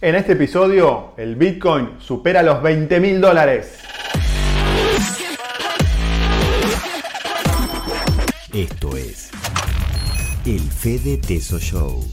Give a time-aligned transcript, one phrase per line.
[0.00, 3.80] En este episodio, el Bitcoin supera los 20 mil dólares.
[8.54, 9.32] Esto es
[10.46, 12.04] el Fede Teso Show.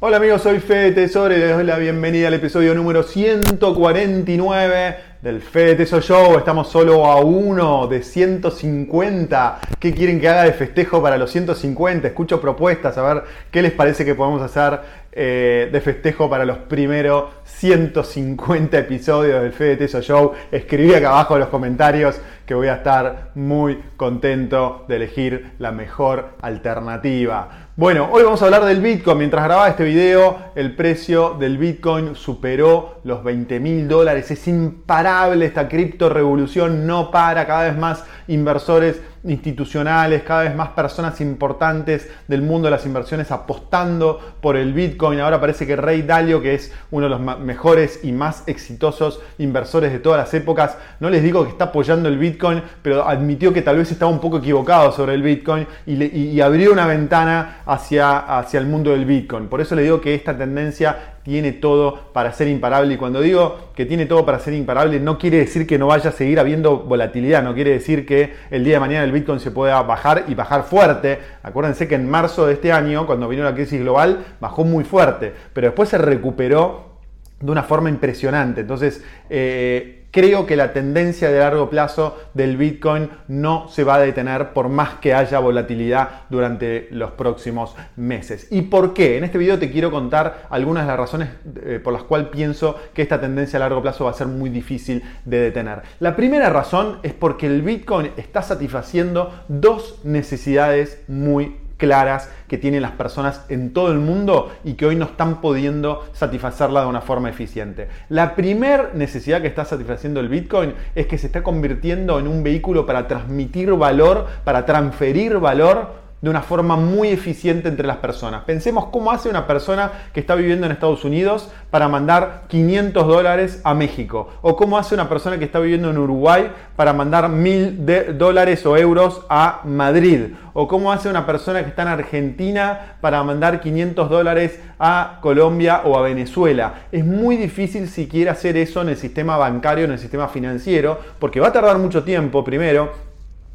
[0.00, 5.42] Hola amigos, soy Fede Tesoro y les doy la bienvenida al episodio número 149 del
[5.42, 6.38] Fede Teso Show.
[6.38, 9.60] Estamos solo a uno de 150.
[9.78, 12.08] ¿Qué quieren que haga de festejo para los 150?
[12.08, 14.80] Escucho propuestas, a ver qué les parece que podemos hacer
[15.12, 20.32] eh, de festejo para los primeros 150 episodios del Fede Teso Show.
[20.52, 25.72] Escribí acá abajo en los comentarios que voy a estar muy contento de elegir la
[25.72, 27.69] mejor alternativa.
[27.76, 29.16] Bueno, hoy vamos a hablar del Bitcoin.
[29.16, 34.28] Mientras grababa este video, el precio del Bitcoin superó los 20 mil dólares.
[34.32, 37.46] Es imparable esta cripto revolución, no para.
[37.46, 43.30] Cada vez más inversores institucionales, cada vez más personas importantes del mundo de las inversiones
[43.30, 45.20] apostando por el Bitcoin.
[45.20, 49.92] Ahora parece que Ray Dalio, que es uno de los mejores y más exitosos inversores
[49.92, 53.62] de todas las épocas, no les digo que está apoyando el Bitcoin, pero admitió que
[53.62, 58.58] tal vez estaba un poco equivocado sobre el Bitcoin y, abrió una ventana hacia, hacia
[58.58, 59.46] el mundo del Bitcoin.
[59.46, 62.94] Por eso le digo que esta tendencia tiene todo para ser imparable.
[62.94, 66.10] Y cuando digo que tiene todo para ser imparable, no quiere decir que no vaya
[66.10, 69.52] a seguir habiendo volatilidad, no quiere decir que el día de mañana el Bitcoin se
[69.52, 71.20] pueda bajar y bajar fuerte.
[71.44, 75.32] Acuérdense que en marzo de este año, cuando vino la crisis global, bajó muy fuerte,
[75.52, 76.96] pero después se recuperó
[77.38, 78.62] de una forma impresionante.
[78.62, 84.00] Entonces, eh, Creo que la tendencia de largo plazo del Bitcoin no se va a
[84.00, 88.48] detener por más que haya volatilidad durante los próximos meses.
[88.50, 89.18] ¿Y por qué?
[89.18, 91.28] En este video te quiero contar algunas de las razones
[91.62, 94.50] eh, por las cuales pienso que esta tendencia a largo plazo va a ser muy
[94.50, 95.82] difícil de detener.
[96.00, 102.82] La primera razón es porque el Bitcoin está satisfaciendo dos necesidades muy claras que tienen
[102.82, 107.00] las personas en todo el mundo y que hoy no están pudiendo satisfacerla de una
[107.00, 107.88] forma eficiente.
[108.08, 112.44] La primera necesidad que está satisfaciendo el Bitcoin es que se está convirtiendo en un
[112.44, 118.44] vehículo para transmitir valor, para transferir valor de una forma muy eficiente entre las personas.
[118.44, 123.60] Pensemos cómo hace una persona que está viviendo en Estados Unidos para mandar 500 dólares
[123.64, 124.28] a México.
[124.42, 128.76] O cómo hace una persona que está viviendo en Uruguay para mandar 1000 dólares o
[128.76, 130.34] euros a Madrid.
[130.52, 135.82] O cómo hace una persona que está en Argentina para mandar 500 dólares a Colombia
[135.84, 136.74] o a Venezuela.
[136.92, 140.98] Es muy difícil si quiere hacer eso en el sistema bancario, en el sistema financiero,
[141.18, 143.09] porque va a tardar mucho tiempo primero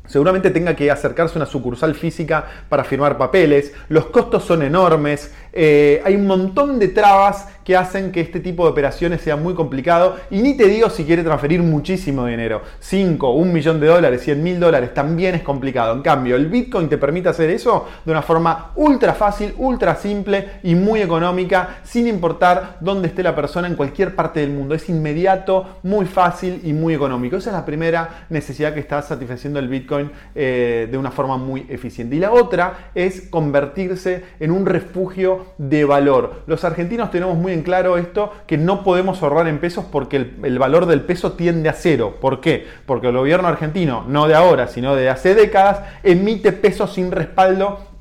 [0.08, 5.34] Seguramente tenga que acercarse a una sucursal física para firmar papeles, los costos son enormes,
[5.56, 9.56] eh, hay un montón de trabas que hacen que este tipo de operaciones sea muy
[9.56, 14.22] complicado y ni te digo si quiere transferir muchísimo dinero, 5, 1 millón de dólares,
[14.22, 15.96] 100 mil dólares, también es complicado.
[15.96, 20.60] En cambio, el Bitcoin te permite hacer eso de una forma ultra fácil, ultra simple
[20.62, 24.76] y muy económica, sin importar dónde esté la persona en cualquier parte del mundo.
[24.76, 27.38] Es inmediato, muy fácil y muy económico.
[27.38, 31.66] Esa es la primera necesidad que está satisfaciendo el Bitcoin eh, de una forma muy
[31.70, 32.16] eficiente.
[32.16, 36.44] Y la otra es convertirse en un refugio de valor.
[36.48, 40.60] Los argentinos tenemos muy en claro esto, que no podemos ahorrar en pesos porque el,
[40.60, 42.16] valor del peso tiende a cero.
[42.20, 42.68] ¿Por qué?
[42.86, 47.95] Porque el gobierno argentino, no de ahora, sino de hace décadas, emite pesos sin respaldo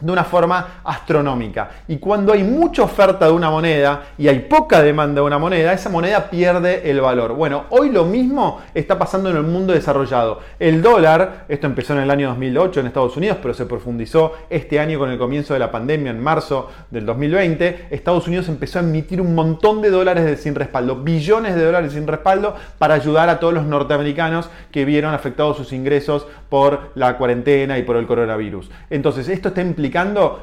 [0.00, 1.70] de una forma astronómica.
[1.88, 5.72] Y cuando hay mucha oferta de una moneda y hay poca demanda de una moneda,
[5.72, 7.34] esa moneda pierde el valor.
[7.34, 10.40] Bueno, hoy lo mismo está pasando en el mundo desarrollado.
[10.60, 14.78] El dólar, esto empezó en el año 2008 en Estados Unidos, pero se profundizó este
[14.78, 17.88] año con el comienzo de la pandemia en marzo del 2020.
[17.90, 22.06] Estados Unidos empezó a emitir un montón de dólares sin respaldo, billones de dólares sin
[22.06, 27.78] respaldo para ayudar a todos los norteamericanos que vieron afectados sus ingresos por la cuarentena
[27.78, 28.70] y por el coronavirus.
[28.90, 29.87] Entonces, esto está implicando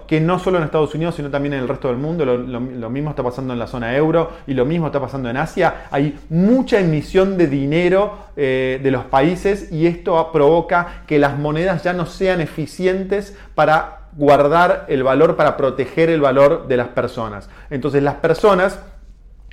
[0.07, 3.09] que no solo en Estados Unidos, sino también en el resto del mundo, lo, mismo
[3.09, 6.79] está pasando en la zona euro y lo mismo está pasando en Asia, hay mucha
[6.79, 12.05] emisión de dinero eh, de los países y esto provoca que las monedas ya no
[12.05, 17.49] sean eficientes para guardar el valor, para proteger el valor de las personas.
[17.69, 18.79] Entonces las personas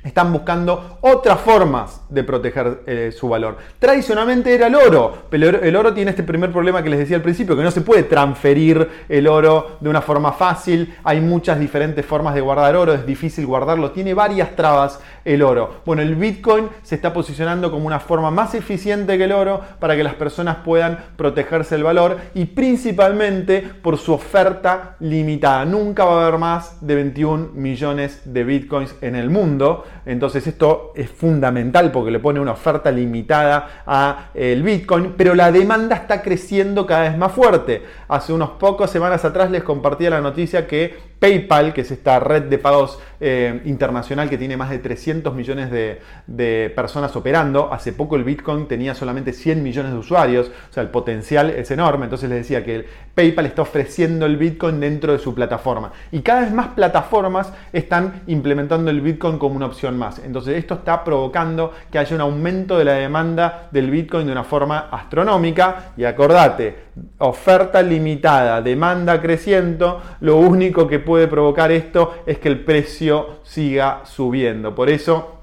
[0.03, 3.57] están buscando otras formas de proteger eh, su valor.
[3.79, 7.21] Tradicionalmente era el oro, pero el oro tiene este primer problema que les decía al
[7.21, 10.95] principio, que no se puede transferir el oro de una forma fácil.
[11.03, 15.81] Hay muchas diferentes formas de guardar oro, es difícil guardarlo, tiene varias trabas el oro.
[15.85, 19.95] Bueno, el Bitcoin se está posicionando como una forma más eficiente que el oro para
[19.95, 25.65] que las personas puedan protegerse el valor y principalmente por su oferta limitada.
[25.65, 29.85] Nunca va a haber más de 21 millones de Bitcoins en el mundo.
[30.05, 35.51] Entonces esto es fundamental porque le pone una oferta limitada a el Bitcoin, pero la
[35.51, 37.83] demanda está creciendo cada vez más fuerte.
[38.07, 42.43] Hace unos pocos semanas atrás les compartía la noticia que PayPal, que es esta red
[42.43, 48.17] de pagos eh, internacional que tiene más de 300 millones de, personas operando, hace poco
[48.17, 52.29] el Bitcoin tenía solamente 100 millones de usuarios, o sea, el potencial es enorme, entonces
[52.29, 52.85] les decía que
[53.15, 58.23] PayPal está ofreciendo el Bitcoin dentro de su plataforma y cada vez más plataformas están
[58.27, 60.19] implementando el Bitcoin como una opción más.
[60.19, 64.43] Entonces esto está provocando que haya un aumento de la demanda del Bitcoin de una
[64.43, 66.75] forma astronómica y acordate,
[67.17, 74.01] oferta limitada, demanda creciendo, lo único que puede provocar esto es que el precio siga
[74.05, 74.73] subiendo.
[74.73, 75.42] Por eso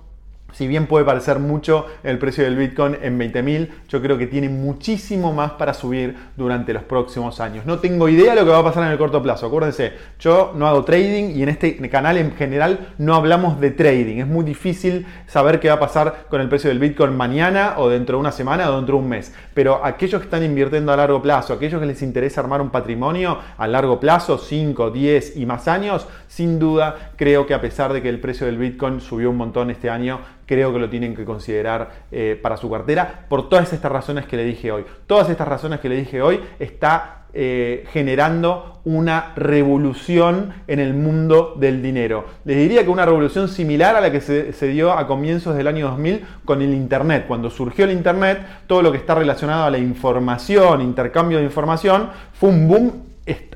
[0.60, 4.50] si bien puede parecer mucho el precio del Bitcoin en 20.000, yo creo que tiene
[4.50, 7.64] muchísimo más para subir durante los próximos años.
[7.64, 9.46] No tengo idea de lo que va a pasar en el corto plazo.
[9.46, 14.18] Acuérdense, yo no hago trading y en este canal en general no hablamos de trading.
[14.18, 17.88] Es muy difícil saber qué va a pasar con el precio del Bitcoin mañana o
[17.88, 19.32] dentro de una semana o dentro de un mes.
[19.54, 23.38] Pero aquellos que están invirtiendo a largo plazo, aquellos que les interesa armar un patrimonio
[23.56, 28.02] a largo plazo, 5, 10 y más años, sin duda creo que a pesar de
[28.02, 30.20] que el precio del Bitcoin subió un montón este año,
[30.50, 34.36] creo que lo tienen que considerar eh, para su cartera por todas estas razones que
[34.36, 34.84] le dije hoy.
[35.06, 41.54] Todas estas razones que le dije hoy está eh, generando una revolución en el mundo
[41.56, 42.24] del dinero.
[42.44, 45.68] Les diría que una revolución similar a la que se, se, dio a comienzos del
[45.68, 47.26] año 2000 con el Internet.
[47.28, 52.10] Cuando surgió el Internet, todo lo que está relacionado a la información, intercambio de información,
[52.32, 52.92] fue un boom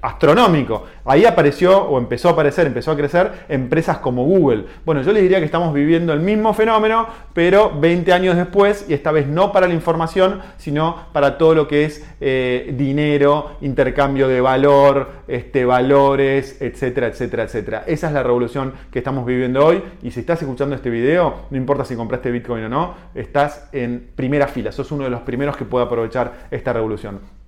[0.02, 0.84] astronómico.
[1.04, 4.64] Ahí apareció o empezó a aparecer, empezó a crecer empresas como Google.
[4.84, 8.94] Bueno, yo les diría que estamos viviendo el mismo fenómeno, pero 20 años después, y
[8.94, 14.28] esta vez no para la información, sino para todo lo que es eh, dinero, intercambio
[14.28, 17.84] de valor, este, valores, etcétera, etcétera, etcétera.
[17.86, 19.82] Esa es la revolución que estamos viviendo hoy.
[20.02, 24.10] Y si estás escuchando este video, no importa si compraste Bitcoin o no, estás en
[24.14, 27.43] primera fila, sos uno de los primeros que puede aprovechar esta revolución.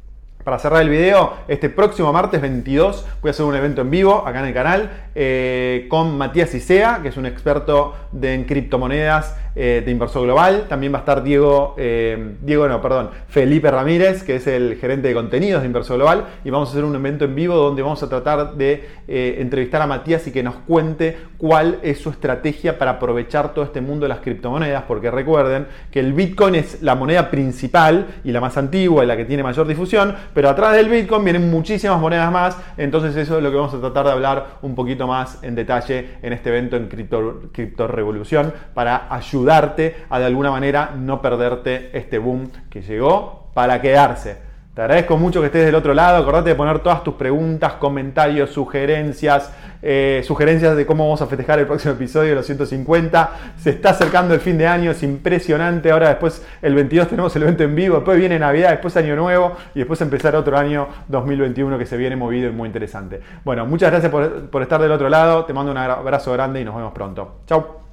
[0.47, 4.25] Para cerrar el video, este próximo martes 22 voy a hacer un evento en vivo
[4.25, 9.35] acá en el canal eh, con Matías Isea, que es un experto de, en criptomonedas
[9.57, 10.67] eh, de Inversor Global.
[10.69, 15.09] También va a estar Diego, eh, Diego, no, perdón, Felipe Ramírez, que es el gerente
[15.09, 16.27] de contenidos de Inversor Global.
[16.45, 19.87] Y vamos a hacer un evento en vivo donde vamos a tratar de entrevistar a
[19.87, 24.11] Matías y que nos cuente cuál es su estrategia para aprovechar todo este mundo de
[24.11, 24.85] las criptomonedas.
[24.87, 29.17] Porque recuerden que el Bitcoin es la moneda principal y la más antigua y la
[29.17, 33.43] que tiene mayor difusión pero atrás del Bitcoin vienen muchísimas monedas más, entonces eso es
[33.43, 36.77] lo que vamos a tratar de hablar un poquito más en detalle en este evento
[36.77, 43.51] en Cripto, Revolución para ayudarte a de alguna manera no perderte este boom que llegó
[43.55, 44.46] para quedarse.
[44.77, 46.19] Te agradezco mucho que estés del otro lado.
[46.19, 49.51] Acordate de poner todas tus preguntas, comentarios, sugerencias,
[49.81, 53.31] eh, sugerencias de cómo vamos a festejar el próximo episodio de los 150.
[53.57, 55.91] Se está acercando el fin de año, es impresionante.
[55.91, 59.57] Ahora después el 22 tenemos el evento en vivo, después viene Navidad, después Año Nuevo
[59.75, 63.23] y después empezar otro año 2021 que se viene movido y muy interesante.
[63.47, 65.47] Bueno, muchas gracias por, por estar del otro lado.
[65.47, 67.37] Te mando un abrazo grande y nos vemos pronto.
[67.47, 67.86] Chao.